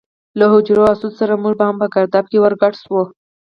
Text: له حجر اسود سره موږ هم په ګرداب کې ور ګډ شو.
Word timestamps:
له 0.39 0.45
حجر 0.53 0.77
اسود 0.91 1.13
سره 1.19 1.33
موږ 1.43 1.55
هم 1.67 1.75
په 1.81 1.87
ګرداب 1.93 2.25
کې 2.31 2.37
ور 2.41 2.53
ګډ 2.61 2.73
شو. 2.83 2.99